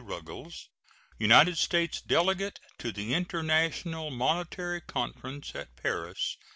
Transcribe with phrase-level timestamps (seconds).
[0.00, 0.68] Ruggles,
[1.18, 6.54] United States delegate to the International Monetary Conference at Paris, 1867.